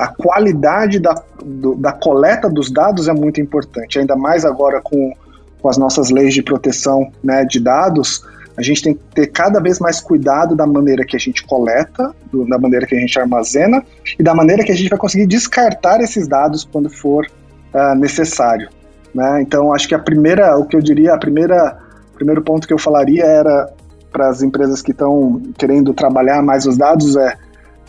a 0.00 0.08
qualidade 0.08 0.98
da, 0.98 1.14
do, 1.44 1.74
da 1.74 1.92
coleta 1.92 2.48
dos 2.48 2.70
dados 2.70 3.06
é 3.06 3.12
muito 3.12 3.40
importante, 3.40 3.98
ainda 3.98 4.16
mais 4.16 4.46
agora 4.46 4.80
com, 4.80 5.14
com 5.60 5.68
as 5.68 5.76
nossas 5.76 6.10
leis 6.10 6.32
de 6.32 6.42
proteção 6.42 7.12
né, 7.22 7.44
de 7.44 7.60
dados. 7.60 8.24
A 8.60 8.62
gente 8.62 8.82
tem 8.82 8.94
que 8.94 9.00
ter 9.14 9.26
cada 9.28 9.58
vez 9.58 9.78
mais 9.78 10.00
cuidado 10.00 10.54
da 10.54 10.66
maneira 10.66 11.04
que 11.04 11.16
a 11.16 11.18
gente 11.18 11.44
coleta, 11.44 12.14
do, 12.30 12.46
da 12.46 12.58
maneira 12.58 12.86
que 12.86 12.94
a 12.94 13.00
gente 13.00 13.18
armazena 13.18 13.82
e 14.18 14.22
da 14.22 14.34
maneira 14.34 14.62
que 14.62 14.70
a 14.70 14.74
gente 14.74 14.90
vai 14.90 14.98
conseguir 14.98 15.26
descartar 15.26 16.00
esses 16.02 16.28
dados 16.28 16.68
quando 16.70 16.90
for 16.90 17.26
uh, 17.74 17.94
necessário. 17.94 18.68
Né? 19.14 19.40
Então, 19.40 19.72
acho 19.72 19.88
que 19.88 19.94
a 19.94 19.98
primeira, 19.98 20.58
o 20.58 20.66
que 20.66 20.76
eu 20.76 20.82
diria, 20.82 21.14
a 21.14 21.18
primeira, 21.18 21.78
primeiro 22.14 22.42
ponto 22.42 22.68
que 22.68 22.74
eu 22.74 22.78
falaria 22.78 23.24
era 23.24 23.72
para 24.12 24.28
as 24.28 24.42
empresas 24.42 24.82
que 24.82 24.90
estão 24.90 25.40
querendo 25.56 25.94
trabalhar 25.94 26.42
mais 26.42 26.66
os 26.66 26.76
dados 26.76 27.16
é 27.16 27.34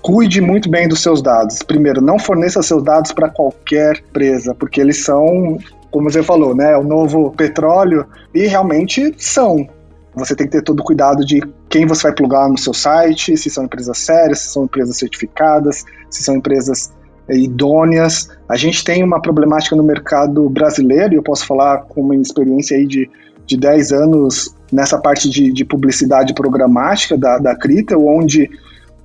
cuide 0.02 0.42
muito 0.42 0.70
bem 0.70 0.88
dos 0.88 1.02
seus 1.02 1.22
dados. 1.22 1.62
Primeiro, 1.62 2.02
não 2.02 2.18
forneça 2.18 2.62
seus 2.62 2.84
dados 2.84 3.12
para 3.12 3.30
qualquer 3.30 3.98
empresa, 3.98 4.56
porque 4.56 4.82
eles 4.82 5.04
são, 5.04 5.58
como 5.92 6.10
você 6.10 6.24
falou, 6.24 6.56
né, 6.56 6.76
o 6.78 6.84
novo 6.84 7.32
petróleo 7.32 8.06
e 8.34 8.48
realmente 8.48 9.14
são. 9.18 9.68
Você 10.16 10.36
tem 10.36 10.46
que 10.46 10.52
ter 10.52 10.64
todo 10.64 10.82
o 10.82 10.84
cuidado 10.84 11.26
de 11.26 11.42
quem 11.70 11.86
você 11.86 12.04
vai 12.04 12.14
plugar 12.14 12.50
no 12.50 12.58
seu 12.58 12.74
site, 12.74 13.38
se 13.38 13.50
são 13.50 13.64
empresas 13.64 13.98
sérias, 13.98 14.40
se 14.40 14.50
são 14.50 14.66
empresas 14.66 14.98
certificadas, 14.98 15.86
se 16.10 16.24
são 16.24 16.36
empresas 16.36 16.92
eh, 17.30 17.38
idôneas. 17.38 18.30
A 18.48 18.58
gente 18.58 18.84
tem 18.84 19.04
uma 19.04 19.22
problemática 19.22 19.76
no 19.76 19.84
mercado 19.84 20.50
brasileiro, 20.50 21.14
e 21.14 21.18
eu 21.18 21.24
posso 21.24 21.46
falar 21.46 21.84
com 21.84 22.02
uma 22.02 22.16
experiência 22.16 22.76
aí 22.76 22.86
de, 22.86 23.10
de 23.46 23.58
10 23.58 23.92
anos 23.94 24.54
nessa 24.72 24.98
parte 24.98 25.30
de, 25.30 25.52
de 25.52 25.64
publicidade 25.64 26.34
programática 26.34 27.18
da, 27.18 27.38
da 27.38 27.56
Critel, 27.56 28.06
onde 28.06 28.50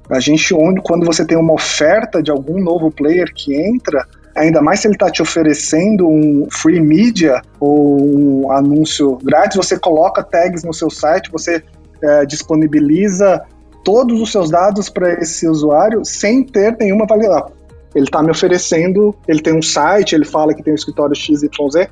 a 0.09 0.21
gente, 0.21 0.55
onde, 0.55 0.81
quando 0.81 1.05
você 1.05 1.25
tem 1.25 1.37
uma 1.37 1.53
oferta 1.53 2.23
de 2.23 2.31
algum 2.31 2.63
novo 2.63 2.91
player 2.91 3.33
que 3.35 3.55
entra, 3.55 4.07
ainda 4.37 4.63
mais 4.63 4.81
se 4.81 4.87
ele 4.87 4.95
está 4.95 5.11
te 5.11 5.23
oferecendo 5.23 6.09
um 6.09 6.47
free 6.51 6.81
media 6.81 7.43
ou 7.59 8.01
um 8.01 8.53
anúncio 8.53 9.19
grátis, 9.23 9.57
você 9.57 9.79
coloca 9.79 10.23
tags 10.23 10.63
no 10.63 10.73
seu 10.73 10.91
site, 10.91 11.31
você 11.31 11.63
é, 12.03 12.27
disponibiliza 12.27 13.43
todos 13.83 14.21
os 14.21 14.33
seus 14.33 14.51
dados 14.51 14.89
para 14.89 15.15
esse 15.15 15.49
usuário 15.49 16.05
sem 16.05 16.43
ter 16.43 16.77
nenhuma 16.79 17.07
validação. 17.07 17.53
Ele 17.95 18.05
está 18.05 18.23
me 18.23 18.31
oferecendo, 18.31 19.15
ele 19.27 19.41
tem 19.41 19.57
um 19.57 19.63
site, 19.63 20.15
ele 20.15 20.25
fala 20.25 20.53
que 20.53 20.63
tem 20.63 20.73
um 20.73 20.77
escritório 20.77 21.15
XYZ. 21.17 21.89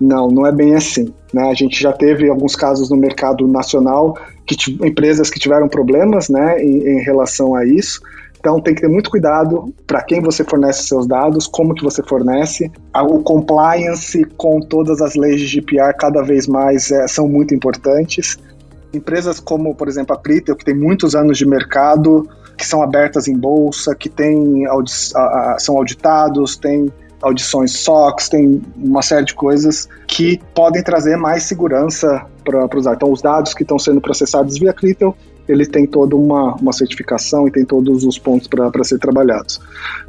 Não, 0.00 0.28
não 0.28 0.46
é 0.46 0.50
bem 0.50 0.74
assim. 0.74 1.12
Né? 1.32 1.48
A 1.48 1.54
gente 1.54 1.80
já 1.80 1.92
teve 1.92 2.28
alguns 2.28 2.56
casos 2.56 2.90
no 2.90 2.96
mercado 2.96 3.46
nacional 3.46 4.16
que 4.46 4.56
empresas 4.84 5.30
que 5.30 5.38
tiveram 5.38 5.68
problemas 5.68 6.28
né, 6.28 6.60
em, 6.60 6.96
em 6.96 7.02
relação 7.02 7.54
a 7.54 7.64
isso. 7.64 8.00
Então 8.38 8.60
tem 8.60 8.74
que 8.74 8.80
ter 8.80 8.88
muito 8.88 9.10
cuidado 9.10 9.72
para 9.86 10.02
quem 10.02 10.20
você 10.20 10.44
fornece 10.44 10.84
seus 10.84 11.06
dados, 11.06 11.46
como 11.46 11.74
que 11.74 11.82
você 11.82 12.02
fornece. 12.02 12.70
O 12.94 13.22
compliance 13.22 14.24
com 14.36 14.60
todas 14.60 15.00
as 15.00 15.14
leis 15.14 15.40
de 15.40 15.46
GDPR 15.46 15.94
cada 15.98 16.22
vez 16.22 16.46
mais 16.46 16.90
é, 16.90 17.06
são 17.08 17.28
muito 17.28 17.54
importantes. 17.54 18.38
Empresas 18.92 19.38
como, 19.40 19.74
por 19.74 19.88
exemplo, 19.88 20.14
a 20.14 20.18
Critel, 20.18 20.56
que 20.56 20.64
tem 20.64 20.74
muitos 20.74 21.14
anos 21.14 21.36
de 21.36 21.46
mercado, 21.46 22.28
que 22.56 22.66
são 22.66 22.82
abertas 22.82 23.28
em 23.28 23.36
bolsa, 23.36 23.94
que 23.94 24.08
tem 24.08 24.66
audi 24.66 24.92
são 25.58 25.76
auditados, 25.76 26.56
tem 26.56 26.90
audições 27.20 27.72
SOX, 27.72 28.28
tem 28.28 28.62
uma 28.76 29.02
série 29.02 29.26
de 29.26 29.34
coisas 29.34 29.88
que 30.06 30.40
podem 30.54 30.82
trazer 30.82 31.16
mais 31.16 31.42
segurança 31.42 32.24
para 32.44 32.78
usar. 32.78 32.94
Então, 32.94 33.12
os 33.12 33.20
dados 33.20 33.54
que 33.54 33.62
estão 33.62 33.78
sendo 33.78 34.00
processados 34.00 34.58
via 34.58 34.72
Critel, 34.72 35.16
ele 35.48 35.66
tem 35.66 35.86
toda 35.86 36.14
uma, 36.14 36.54
uma 36.56 36.72
certificação 36.72 37.48
e 37.48 37.50
tem 37.50 37.64
todos 37.64 38.04
os 38.04 38.18
pontos 38.18 38.46
para 38.46 38.84
ser 38.84 38.98
trabalhados. 38.98 39.60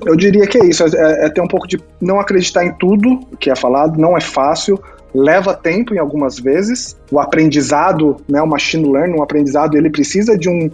Eu 0.06 0.16
diria 0.16 0.46
que 0.46 0.58
é 0.58 0.66
isso, 0.66 0.84
é, 0.84 1.26
é 1.26 1.30
ter 1.30 1.42
um 1.42 1.48
pouco 1.48 1.68
de 1.68 1.80
não 2.02 2.20
acreditar 2.20 2.66
em 2.66 2.74
tudo 2.74 3.20
que 3.40 3.50
é 3.50 3.56
falado, 3.56 4.00
não 4.00 4.18
é 4.18 4.22
fácil, 4.22 4.80
leva 5.14 5.54
tempo 5.54 5.94
em 5.94 5.98
algumas 5.98 6.40
vezes. 6.40 6.98
O 7.12 7.20
aprendizado, 7.20 8.18
né, 8.28 8.42
o 8.42 8.48
machine 8.48 8.92
learning, 8.92 9.18
o 9.18 9.24
aprendizado, 9.24 9.76
ele 9.76 9.90
precisa 9.90 10.38
de 10.38 10.50
um, 10.50 10.70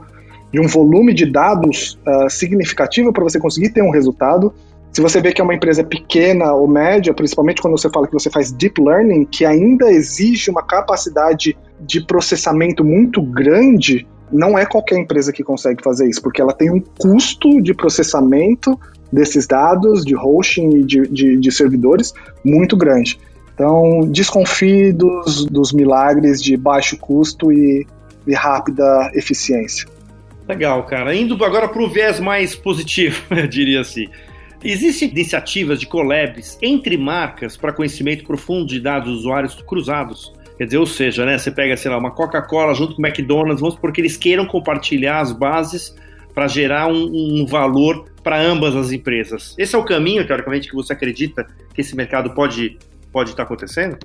de 0.51 0.59
um 0.59 0.67
volume 0.67 1.13
de 1.13 1.25
dados 1.25 1.99
uh, 2.07 2.29
significativo 2.29 3.13
para 3.13 3.23
você 3.23 3.39
conseguir 3.39 3.69
ter 3.69 3.81
um 3.81 3.91
resultado. 3.91 4.53
Se 4.91 5.01
você 5.01 5.19
vê 5.19 5.33
que 5.33 5.41
é 5.41 5.43
uma 5.43 5.53
empresa 5.53 5.83
pequena 5.83 6.53
ou 6.53 6.67
média, 6.69 7.13
principalmente 7.13 7.61
quando 7.61 7.77
você 7.77 7.89
fala 7.89 8.07
que 8.07 8.13
você 8.13 8.29
faz 8.29 8.51
deep 8.51 8.81
learning, 8.81 9.25
que 9.25 9.45
ainda 9.45 9.91
exige 9.91 10.49
uma 10.49 10.63
capacidade 10.63 11.57
de 11.81 11.99
processamento 11.99 12.83
muito 12.83 13.21
grande, 13.21 14.07
não 14.31 14.57
é 14.57 14.65
qualquer 14.65 14.97
empresa 14.97 15.31
que 15.31 15.43
consegue 15.43 15.83
fazer 15.83 16.07
isso, 16.09 16.21
porque 16.21 16.41
ela 16.41 16.53
tem 16.53 16.71
um 16.71 16.79
custo 16.79 17.61
de 17.61 17.73
processamento 17.73 18.79
desses 19.11 19.47
dados, 19.47 20.03
de 20.03 20.15
hosting 20.15 20.77
e 20.77 20.83
de, 20.83 21.07
de, 21.07 21.37
de 21.37 21.51
servidores 21.51 22.13
muito 22.43 22.75
grande. 22.75 23.19
Então, 23.53 24.01
desconfie 24.01 24.91
dos, 24.91 25.45
dos 25.45 25.71
milagres 25.71 26.41
de 26.41 26.57
baixo 26.57 26.97
custo 26.97 27.51
e, 27.51 27.87
e 28.27 28.33
rápida 28.33 29.11
eficiência. 29.13 29.87
Legal, 30.47 30.83
cara. 30.85 31.15
Indo 31.15 31.41
agora 31.43 31.67
para 31.67 31.81
o 31.81 31.89
viés 31.89 32.19
mais 32.19 32.53
positivo, 32.55 33.21
eu 33.31 33.47
diria 33.47 33.81
assim. 33.81 34.07
Existem 34.63 35.09
iniciativas 35.09 35.79
de 35.79 35.85
collabs 35.85 36.57
entre 36.61 36.97
marcas 36.97 37.55
para 37.55 37.71
conhecimento 37.71 38.25
profundo 38.25 38.65
de 38.65 38.79
dados 38.79 39.09
dos 39.09 39.19
usuários 39.19 39.55
cruzados. 39.61 40.33
Quer 40.57 40.65
dizer, 40.65 40.77
ou 40.77 40.85
seja, 40.85 41.25
né, 41.25 41.37
você 41.37 41.51
pega, 41.51 41.75
sei 41.75 41.91
lá, 41.91 41.97
uma 41.97 42.11
Coca-Cola 42.11 42.73
junto 42.73 42.95
com 42.95 43.01
o 43.01 43.05
McDonald's, 43.05 43.59
vamos 43.59 43.75
porque 43.75 43.99
eles 43.99 44.15
queiram 44.15 44.45
compartilhar 44.45 45.19
as 45.19 45.31
bases 45.31 45.93
para 46.33 46.47
gerar 46.47 46.87
um, 46.87 47.41
um 47.41 47.45
valor 47.45 48.05
para 48.23 48.39
ambas 48.39 48.75
as 48.75 48.91
empresas. 48.91 49.53
Esse 49.57 49.75
é 49.75 49.77
o 49.77 49.83
caminho, 49.83 50.25
teoricamente, 50.25 50.69
que 50.69 50.75
você 50.75 50.93
acredita 50.93 51.45
que 51.73 51.81
esse 51.81 51.95
mercado 51.95 52.33
pode 52.33 52.77
pode 53.11 53.29
estar 53.29 53.43
acontecendo? 53.43 53.97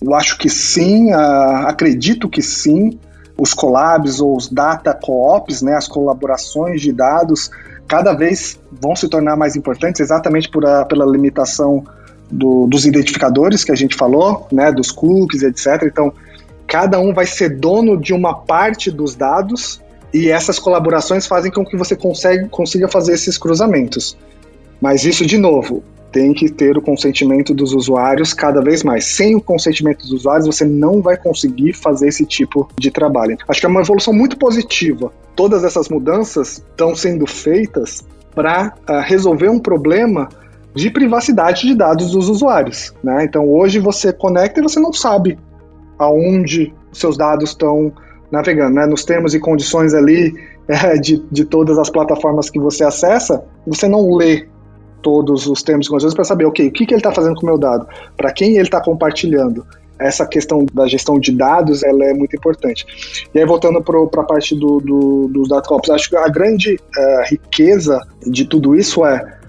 Eu 0.00 0.14
acho 0.14 0.38
que 0.38 0.48
sim, 0.48 1.12
uh, 1.12 1.66
acredito 1.66 2.28
que 2.28 2.40
sim. 2.40 2.98
Os 3.36 3.52
collabs 3.52 4.20
ou 4.20 4.36
os 4.36 4.48
data 4.48 4.94
co-ops, 4.94 5.62
né, 5.62 5.74
as 5.74 5.88
colaborações 5.88 6.80
de 6.80 6.92
dados, 6.92 7.50
cada 7.88 8.12
vez 8.12 8.60
vão 8.70 8.94
se 8.94 9.08
tornar 9.08 9.34
mais 9.34 9.56
importantes, 9.56 10.00
exatamente 10.00 10.48
por 10.48 10.64
a, 10.64 10.84
pela 10.84 11.04
limitação 11.04 11.82
do, 12.30 12.66
dos 12.66 12.86
identificadores 12.86 13.64
que 13.64 13.72
a 13.72 13.74
gente 13.74 13.96
falou, 13.96 14.46
né, 14.52 14.70
dos 14.70 14.90
cookies, 14.90 15.42
etc. 15.42 15.82
Então, 15.84 16.12
cada 16.66 16.98
um 17.00 17.12
vai 17.12 17.26
ser 17.26 17.58
dono 17.58 17.96
de 17.96 18.14
uma 18.14 18.34
parte 18.34 18.90
dos 18.90 19.14
dados 19.14 19.80
e 20.12 20.30
essas 20.30 20.58
colaborações 20.58 21.26
fazem 21.26 21.50
com 21.50 21.64
que 21.64 21.76
você 21.76 21.96
consegue, 21.96 22.48
consiga 22.48 22.88
fazer 22.88 23.14
esses 23.14 23.38
cruzamentos. 23.38 24.16
Mas 24.80 25.04
isso, 25.04 25.26
de 25.26 25.36
novo, 25.36 25.82
tem 26.10 26.32
que 26.32 26.48
ter 26.48 26.76
o 26.76 26.82
consentimento 26.82 27.54
dos 27.54 27.72
usuários 27.72 28.32
cada 28.32 28.60
vez 28.60 28.82
mais. 28.82 29.04
Sem 29.04 29.36
o 29.36 29.40
consentimento 29.40 30.00
dos 30.00 30.12
usuários, 30.12 30.46
você 30.46 30.64
não 30.64 31.00
vai 31.00 31.16
conseguir 31.16 31.72
fazer 31.72 32.08
esse 32.08 32.24
tipo 32.24 32.68
de 32.78 32.90
trabalho. 32.90 33.36
Acho 33.48 33.60
que 33.60 33.66
é 33.66 33.68
uma 33.68 33.80
evolução 33.80 34.12
muito 34.12 34.36
positiva. 34.36 35.12
Todas 35.36 35.64
essas 35.64 35.88
mudanças 35.88 36.58
estão 36.58 36.94
sendo 36.94 37.26
feitas 37.26 38.04
para 38.34 38.74
uh, 38.76 38.92
ah, 38.92 39.00
resolver 39.00 39.48
um 39.48 39.58
problema 39.58 40.28
de 40.74 40.90
privacidade 40.90 41.66
de 41.66 41.74
dados 41.74 42.12
dos 42.12 42.28
usuários. 42.28 42.94
Né? 43.02 43.24
Então, 43.24 43.48
hoje 43.48 43.78
você 43.78 44.12
conecta 44.12 44.60
e 44.60 44.62
você 44.62 44.78
não 44.78 44.92
sabe 44.92 45.38
aonde 45.98 46.72
seus 46.92 47.16
dados 47.16 47.50
estão 47.50 47.92
navegando. 48.30 48.74
Né? 48.74 48.86
Nos 48.86 49.04
termos 49.04 49.34
e 49.34 49.40
condições 49.40 49.94
ali 49.94 50.32
é, 50.68 50.94
de, 50.94 51.22
de 51.30 51.44
todas 51.44 51.78
as 51.78 51.90
plataformas 51.90 52.48
que 52.48 52.58
você 52.58 52.84
acessa, 52.84 53.44
você 53.66 53.88
não 53.88 54.14
lê 54.14 54.46
todos 55.02 55.46
os 55.46 55.62
termos 55.62 55.86
e 55.86 55.90
condições 55.90 56.14
para 56.14 56.24
saber, 56.24 56.44
ok, 56.44 56.68
o 56.68 56.72
que, 56.72 56.86
que 56.86 56.94
ele 56.94 57.00
está 57.00 57.12
fazendo 57.12 57.34
com 57.36 57.42
o 57.42 57.46
meu 57.46 57.58
dado, 57.58 57.86
para 58.16 58.32
quem 58.32 58.52
ele 58.52 58.62
está 58.62 58.80
compartilhando. 58.80 59.66
Essa 59.98 60.26
questão 60.26 60.64
da 60.72 60.86
gestão 60.86 61.18
de 61.18 61.30
dados, 61.30 61.82
ela 61.82 62.06
é 62.06 62.14
muito 62.14 62.34
importante. 62.34 62.86
E 63.34 63.38
aí, 63.38 63.44
voltando 63.44 63.82
para 63.82 64.22
a 64.22 64.24
parte 64.24 64.54
do, 64.54 64.78
do, 64.78 65.28
dos 65.28 65.48
datacops, 65.48 65.90
acho 65.90 66.08
que 66.08 66.16
a 66.16 66.26
grande 66.28 66.76
uh, 66.76 67.22
riqueza 67.30 68.00
de 68.26 68.46
tudo 68.46 68.74
isso 68.74 69.04
é 69.04 69.39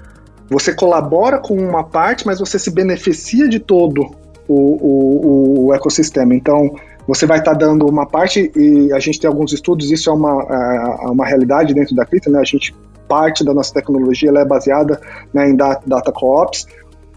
você 0.52 0.76
colabora 0.76 1.40
com 1.40 1.56
uma 1.56 1.82
parte, 1.82 2.26
mas 2.26 2.38
você 2.38 2.60
se 2.60 2.70
beneficia 2.70 3.48
de 3.48 3.58
todo 3.58 4.12
o, 4.50 4.56
o, 4.56 5.66
o 5.68 5.74
ecossistema. 5.74 6.36
Então, 6.36 6.76
você 7.08 7.26
vai 7.26 7.40
estar 7.40 7.54
tá 7.54 7.58
dando 7.58 7.88
uma 7.88 8.06
parte, 8.06 8.52
e 8.54 8.92
a 8.92 9.00
gente 9.00 9.18
tem 9.18 9.30
alguns 9.30 9.54
estudos, 9.54 9.90
isso 9.90 10.10
é 10.10 10.14
uma, 10.14 10.44
é, 10.44 11.06
é 11.06 11.10
uma 11.10 11.26
realidade 11.26 11.74
dentro 11.74 11.96
da 11.96 12.06
Crita, 12.06 12.30
né? 12.30 12.40
A 12.40 12.44
gente 12.44 12.76
parte 13.08 13.46
da 13.46 13.54
nossa 13.54 13.74
tecnologia 13.74 14.30
ela 14.30 14.42
é 14.42 14.46
baseada 14.46 15.00
né, 15.34 15.50
em 15.50 15.56
data, 15.56 15.82
data 15.86 16.12
co-ops. 16.12 16.68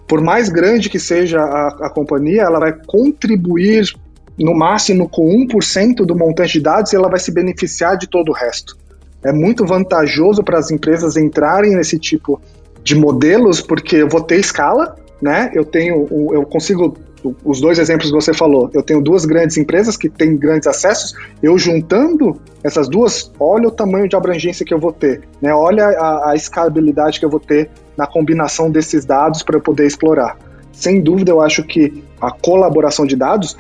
Por 0.07 0.21
mais 0.21 0.49
grande 0.49 0.89
que 0.89 1.01
seja 1.01 1.41
a, 1.41 1.87
a 1.87 1.91
companhia, 1.91 2.43
ela 2.43 2.61
vai 2.61 2.73
contribuir 2.87 3.93
no 4.39 4.55
máximo 4.55 5.09
com 5.09 5.29
1% 5.45 6.07
do 6.07 6.17
montante 6.17 6.55
de 6.55 6.61
dados 6.61 6.93
e 6.93 6.97
ela 6.97 7.09
vai 7.09 7.19
se 7.19 7.33
beneficiar 7.33 7.97
de 7.97 8.09
todo 8.09 8.29
o 8.29 8.33
resto. 8.33 8.77
É 9.25 9.33
muito 9.33 9.67
vantajoso 9.67 10.45
para 10.45 10.59
as 10.59 10.71
empresas 10.71 11.17
entrarem 11.17 11.75
nesse 11.75 11.99
tipo 11.99 12.41
de 12.85 12.95
modelos, 12.95 13.63
porque 13.63 13.97
eu 13.97 14.09
vou 14.09 14.21
ter 14.21 14.39
escala, 14.39 14.95
né? 15.21 15.51
Eu 15.55 15.65
tenho, 15.65 16.07
eu 16.33 16.45
consigo 16.45 16.95
os 17.43 17.59
dois 17.59 17.79
exemplos 17.79 18.11
que 18.11 18.15
você 18.15 18.35
falou, 18.35 18.71
eu 18.75 18.83
tenho 18.83 19.01
duas 19.01 19.25
grandes 19.25 19.57
empresas 19.57 19.97
que 19.97 20.11
têm 20.11 20.37
grandes 20.37 20.67
acessos, 20.67 21.15
eu 21.43 21.57
juntando 21.57 22.39
essas 22.63 22.87
duas, 22.87 23.33
olha 23.41 23.69
o 23.69 23.71
tamanho 23.71 24.07
de 24.07 24.15
abrangência 24.15 24.67
que 24.67 24.75
eu 24.75 24.79
vou 24.79 24.93
ter, 24.93 25.23
né? 25.41 25.55
olha 25.55 25.87
a, 25.87 26.33
a 26.33 26.35
escalabilidade 26.35 27.19
que 27.19 27.25
eu 27.25 27.31
vou 27.31 27.41
ter 27.41 27.71
na 27.97 28.07
combinação 28.07 28.71
desses 28.71 29.07
dados 29.07 29.43
para 29.43 29.57
eu 29.57 29.61
poder 29.63 29.87
explorar. 29.87 30.37
Sem 30.71 31.01
dúvida, 31.01 31.31
eu 31.31 31.41
acho 31.41 31.63
que 31.63 32.05
a 32.21 32.31
colaboração 32.31 33.07
de 33.07 33.17
dados, 33.17 33.57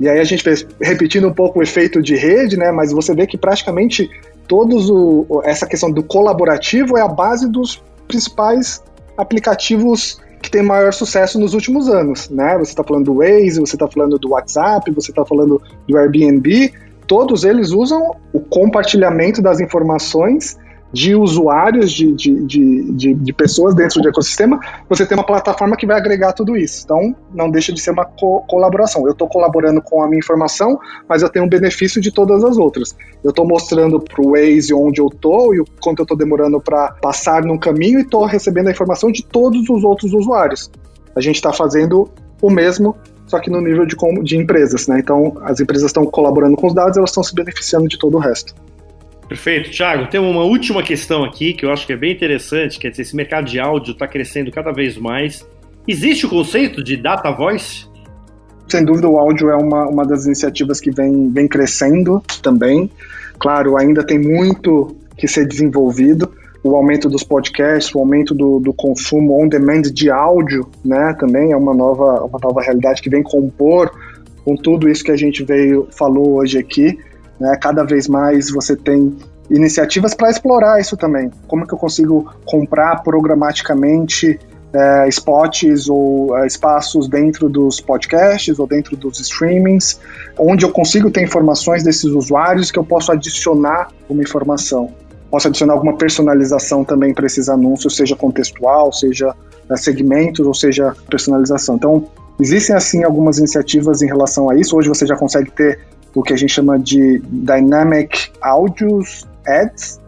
e 0.00 0.08
aí 0.08 0.18
a 0.18 0.24
gente 0.24 0.42
fez, 0.42 0.66
repetindo 0.80 1.28
um 1.28 1.34
pouco 1.34 1.58
o 1.58 1.62
efeito 1.62 2.00
de 2.00 2.16
rede, 2.16 2.56
né? 2.56 2.72
mas 2.72 2.92
você 2.92 3.14
vê 3.14 3.26
que 3.26 3.36
praticamente 3.36 4.08
todos 4.48 4.88
o, 4.88 5.42
essa 5.44 5.66
questão 5.66 5.90
do 5.90 6.02
colaborativo 6.02 6.96
é 6.96 7.02
a 7.02 7.08
base 7.08 7.50
dos 7.50 7.82
principais 8.12 8.82
aplicativos 9.16 10.20
que 10.42 10.50
tem 10.50 10.62
maior 10.62 10.92
sucesso 10.92 11.38
nos 11.38 11.54
últimos 11.54 11.88
anos, 11.88 12.28
né? 12.28 12.58
Você 12.58 12.72
está 12.72 12.84
falando 12.84 13.06
do 13.06 13.14
Waze, 13.16 13.60
você 13.60 13.76
está 13.76 13.88
falando 13.88 14.18
do 14.18 14.30
WhatsApp, 14.30 14.90
você 14.90 15.10
está 15.10 15.24
falando 15.24 15.62
do 15.88 15.96
Airbnb, 15.96 16.72
todos 17.06 17.44
eles 17.44 17.70
usam 17.70 18.14
o 18.32 18.40
compartilhamento 18.40 19.40
das 19.40 19.60
informações 19.60 20.58
de 20.92 21.14
usuários, 21.14 21.90
de, 21.90 22.12
de, 22.12 22.44
de, 22.44 23.14
de, 23.14 23.32
pessoas 23.32 23.74
dentro 23.74 24.00
do 24.02 24.08
ecossistema, 24.08 24.60
você 24.88 25.06
tem 25.06 25.16
uma 25.16 25.24
plataforma 25.24 25.76
que 25.76 25.86
vai 25.86 25.96
agregar 25.96 26.32
tudo 26.32 26.56
isso. 26.56 26.82
Então, 26.84 27.16
não 27.32 27.50
deixa 27.50 27.72
de 27.72 27.80
ser 27.80 27.92
uma 27.92 28.04
co 28.04 28.42
colaboração. 28.42 29.06
Eu 29.06 29.12
estou 29.12 29.26
colaborando 29.26 29.80
com 29.80 30.02
a 30.02 30.06
minha 30.06 30.18
informação, 30.18 30.78
mas 31.08 31.22
eu 31.22 31.30
tenho 31.30 31.46
um 31.46 31.48
benefício 31.48 32.00
de 32.00 32.12
todas 32.12 32.44
as 32.44 32.58
outras. 32.58 32.94
Eu 33.24 33.30
estou 33.30 33.46
mostrando 33.46 33.98
para 33.98 34.20
o 34.20 34.32
Waze 34.32 34.74
onde 34.74 35.00
eu 35.00 35.06
estou 35.06 35.54
e 35.54 35.60
o 35.60 35.64
quanto 35.80 36.00
eu 36.00 36.04
estou 36.04 36.16
demorando 36.16 36.60
para 36.60 36.92
passar 37.00 37.42
num 37.42 37.58
caminho 37.58 37.98
e 37.98 38.02
estou 38.02 38.24
recebendo 38.26 38.68
a 38.68 38.70
informação 38.70 39.10
de 39.10 39.24
todos 39.24 39.68
os 39.70 39.82
outros 39.84 40.12
usuários. 40.12 40.70
A 41.16 41.20
gente 41.20 41.36
está 41.36 41.52
fazendo 41.52 42.10
o 42.40 42.50
mesmo 42.50 42.94
só 43.26 43.38
que 43.38 43.48
no 43.48 43.62
nível 43.62 43.86
de, 43.86 43.96
de 44.24 44.36
empresas, 44.36 44.86
né? 44.86 44.98
Então, 44.98 45.38
as 45.42 45.58
empresas 45.58 45.86
estão 45.86 46.04
colaborando 46.04 46.54
com 46.54 46.66
os 46.66 46.74
dados, 46.74 46.98
elas 46.98 47.08
estão 47.08 47.22
se 47.22 47.34
beneficiando 47.34 47.88
de 47.88 47.98
todo 47.98 48.18
o 48.18 48.20
resto. 48.20 48.54
Perfeito. 49.32 49.70
Tiago, 49.70 50.08
tem 50.08 50.20
uma 50.20 50.44
última 50.44 50.82
questão 50.82 51.24
aqui 51.24 51.54
que 51.54 51.64
eu 51.64 51.72
acho 51.72 51.86
que 51.86 51.94
é 51.94 51.96
bem 51.96 52.12
interessante, 52.12 52.78
quer 52.78 52.90
dizer, 52.90 53.00
esse 53.00 53.16
mercado 53.16 53.46
de 53.46 53.58
áudio 53.58 53.92
está 53.92 54.06
crescendo 54.06 54.50
cada 54.50 54.72
vez 54.72 54.98
mais. 54.98 55.48
Existe 55.88 56.26
o 56.26 56.28
conceito 56.28 56.84
de 56.84 56.98
data 56.98 57.30
voice? 57.30 57.86
Sem 58.68 58.84
dúvida, 58.84 59.08
o 59.08 59.16
áudio 59.16 59.48
é 59.48 59.56
uma, 59.56 59.88
uma 59.88 60.04
das 60.04 60.26
iniciativas 60.26 60.80
que 60.80 60.90
vem, 60.90 61.30
vem 61.30 61.48
crescendo 61.48 62.22
também. 62.42 62.90
Claro, 63.38 63.78
ainda 63.78 64.04
tem 64.04 64.18
muito 64.18 64.94
que 65.16 65.26
ser 65.26 65.46
desenvolvido. 65.46 66.30
O 66.62 66.76
aumento 66.76 67.08
dos 67.08 67.24
podcasts, 67.24 67.94
o 67.94 68.00
aumento 68.00 68.34
do, 68.34 68.60
do 68.60 68.74
consumo 68.74 69.42
on-demand 69.42 69.80
de 69.94 70.10
áudio, 70.10 70.68
né, 70.84 71.16
também 71.18 71.52
é 71.52 71.56
uma 71.56 71.72
nova, 71.72 72.22
uma 72.22 72.38
nova 72.38 72.60
realidade 72.60 73.00
que 73.00 73.08
vem 73.08 73.22
compor 73.22 73.90
com 74.44 74.56
tudo 74.56 74.90
isso 74.90 75.02
que 75.02 75.10
a 75.10 75.16
gente 75.16 75.42
veio 75.42 75.88
falou 75.90 76.34
hoje 76.34 76.58
aqui. 76.58 76.98
Né? 77.42 77.58
Cada 77.60 77.82
vez 77.82 78.06
mais 78.06 78.50
você 78.50 78.76
tem 78.76 79.16
iniciativas 79.50 80.14
para 80.14 80.30
explorar 80.30 80.80
isso 80.80 80.96
também. 80.96 81.28
Como 81.48 81.66
que 81.66 81.74
eu 81.74 81.78
consigo 81.78 82.32
comprar 82.46 83.02
programaticamente 83.02 84.38
é, 84.72 85.08
spots 85.08 85.88
ou 85.88 86.38
é, 86.38 86.46
espaços 86.46 87.08
dentro 87.08 87.48
dos 87.48 87.80
podcasts 87.80 88.58
ou 88.60 88.66
dentro 88.66 88.96
dos 88.96 89.18
streamings, 89.18 90.00
onde 90.38 90.64
eu 90.64 90.70
consigo 90.70 91.10
ter 91.10 91.22
informações 91.22 91.82
desses 91.82 92.04
usuários 92.04 92.70
que 92.70 92.78
eu 92.78 92.84
posso 92.84 93.10
adicionar 93.10 93.88
uma 94.08 94.22
informação. 94.22 94.90
Posso 95.28 95.48
adicionar 95.48 95.72
alguma 95.74 95.96
personalização 95.96 96.84
também 96.84 97.12
para 97.12 97.26
esses 97.26 97.48
anúncios, 97.48 97.96
seja 97.96 98.14
contextual, 98.14 98.92
seja 98.92 99.34
é, 99.68 99.76
segmentos, 99.76 100.46
ou 100.46 100.54
seja 100.54 100.94
personalização. 101.10 101.74
Então, 101.74 102.06
existem 102.40 102.76
assim 102.76 103.02
algumas 103.02 103.38
iniciativas 103.38 104.00
em 104.00 104.06
relação 104.06 104.48
a 104.48 104.56
isso. 104.56 104.76
Hoje 104.76 104.88
você 104.88 105.04
já 105.04 105.16
consegue 105.16 105.50
ter 105.50 105.80
o 106.14 106.22
que 106.22 106.32
a 106.32 106.36
gente 106.36 106.52
chama 106.52 106.78
de 106.78 107.20
Dynamic 107.20 108.30
Audios 108.40 109.26
Ads, 109.46 110.00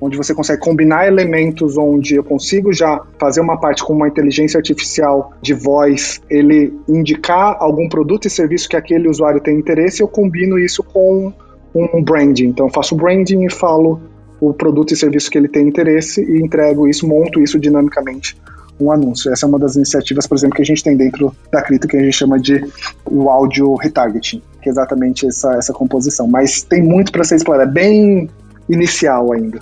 onde 0.00 0.16
você 0.16 0.34
consegue 0.34 0.60
combinar 0.60 1.06
elementos 1.06 1.78
onde 1.78 2.16
eu 2.16 2.24
consigo 2.24 2.72
já 2.72 3.00
fazer 3.18 3.40
uma 3.40 3.58
parte 3.58 3.84
com 3.84 3.92
uma 3.92 4.08
inteligência 4.08 4.58
artificial 4.58 5.32
de 5.40 5.54
voz, 5.54 6.20
ele 6.28 6.72
indicar 6.88 7.56
algum 7.60 7.88
produto 7.88 8.26
e 8.26 8.30
serviço 8.30 8.68
que 8.68 8.76
aquele 8.76 9.08
usuário 9.08 9.40
tem 9.40 9.56
interesse, 9.56 10.02
eu 10.02 10.08
combino 10.08 10.58
isso 10.58 10.82
com 10.82 11.32
um 11.74 12.02
branding. 12.02 12.46
Então, 12.46 12.66
eu 12.66 12.72
faço 12.72 12.96
branding 12.96 13.44
e 13.46 13.50
falo 13.50 14.00
o 14.40 14.52
produto 14.52 14.92
e 14.92 14.96
serviço 14.96 15.30
que 15.30 15.38
ele 15.38 15.48
tem 15.48 15.68
interesse 15.68 16.20
e 16.20 16.42
entrego 16.42 16.88
isso, 16.88 17.06
monto 17.06 17.40
isso 17.40 17.58
dinamicamente 17.60 18.36
um 18.82 18.92
anúncio. 18.92 19.32
Essa 19.32 19.46
é 19.46 19.48
uma 19.48 19.58
das 19.58 19.76
iniciativas, 19.76 20.26
por 20.26 20.36
exemplo, 20.36 20.56
que 20.56 20.62
a 20.62 20.64
gente 20.64 20.82
tem 20.82 20.96
dentro 20.96 21.34
da 21.50 21.62
Crito, 21.62 21.86
que 21.86 21.96
a 21.96 22.02
gente 22.02 22.16
chama 22.16 22.38
de 22.38 22.64
o 23.04 23.28
áudio 23.28 23.74
retargeting, 23.76 24.42
que 24.60 24.68
é 24.68 24.72
exatamente 24.72 25.26
essa, 25.26 25.54
essa 25.54 25.72
composição. 25.72 26.26
Mas 26.26 26.62
tem 26.62 26.82
muito 26.82 27.12
para 27.12 27.24
ser 27.24 27.36
explorado, 27.36 27.70
é 27.70 27.72
bem 27.72 28.28
inicial 28.68 29.32
ainda. 29.32 29.60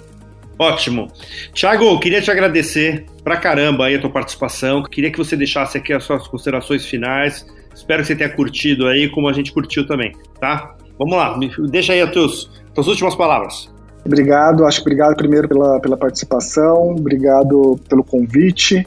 Ótimo. 0.59 1.09
Thiago, 1.55 1.99
queria 2.01 2.21
te 2.21 2.31
agradecer 2.31 3.07
pra 3.25 3.37
caramba 3.37 3.87
aí 3.87 3.95
a 3.95 3.99
tua 4.01 4.11
participação. 4.11 4.83
Queria 4.83 5.11
que 5.11 5.17
você 5.17 5.35
deixasse 5.35 5.79
aqui 5.79 5.93
as 5.93 6.05
suas 6.05 6.29
considerações 6.29 6.85
finais. 6.85 7.47
Espero 7.75 8.03
que 8.03 8.09
você 8.09 8.17
tenha 8.17 8.29
curtido 8.29 8.87
aí, 8.87 9.09
como 9.09 9.29
a 9.29 9.33
gente 9.33 9.53
curtiu 9.53 9.87
também, 9.87 10.13
tá? 10.39 10.77
Vamos 10.99 11.17
lá, 11.17 11.39
deixa 11.71 11.95
aí 11.95 12.03
as 12.03 12.11
tuas, 12.11 12.51
tuas 12.75 12.87
últimas 12.89 13.15
palavras. 13.15 13.73
Obrigado, 14.05 14.65
acho 14.65 14.79
que 14.79 14.83
obrigado 14.83 15.17
primeiro 15.17 15.49
pela, 15.49 15.81
pela 15.81 15.97
participação, 15.97 16.93
obrigado 16.93 17.79
pelo 17.89 18.03
convite. 18.03 18.87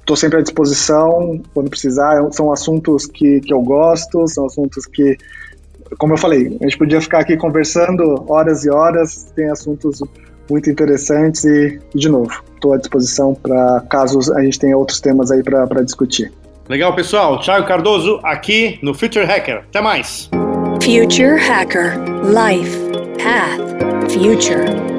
Estou 0.00 0.16
sempre 0.16 0.38
à 0.38 0.42
disposição 0.42 1.40
quando 1.54 1.70
precisar. 1.70 2.20
São 2.32 2.52
assuntos 2.52 3.06
que, 3.06 3.40
que 3.40 3.52
eu 3.52 3.62
gosto, 3.62 4.26
são 4.26 4.46
assuntos 4.46 4.86
que, 4.86 5.16
como 5.98 6.14
eu 6.14 6.18
falei, 6.18 6.58
a 6.60 6.64
gente 6.64 6.76
podia 6.76 7.00
ficar 7.00 7.20
aqui 7.20 7.36
conversando 7.36 8.24
horas 8.28 8.64
e 8.64 8.70
horas, 8.70 9.32
tem 9.36 9.48
assuntos 9.50 10.00
muito 10.50 10.68
interessantes 10.68 11.44
e, 11.44 11.80
de 11.94 12.08
novo, 12.08 12.42
estou 12.54 12.72
à 12.72 12.76
disposição 12.76 13.34
para 13.34 13.80
casos 13.88 14.30
a 14.32 14.42
gente 14.42 14.58
tenha 14.58 14.76
outros 14.76 15.00
temas 15.00 15.30
aí 15.30 15.44
para 15.44 15.82
discutir. 15.82 16.32
Legal, 16.68 16.94
pessoal. 16.94 17.40
Thiago 17.40 17.66
Cardoso 17.66 18.20
aqui 18.22 18.78
no 18.82 18.94
Future 18.94 19.24
Hacker. 19.24 19.64
Até 19.68 19.80
mais. 19.80 20.28
Future 20.80 21.36
Hacker 21.36 21.94
Life 22.24 22.78
Path 23.22 23.89
future. 24.12 24.89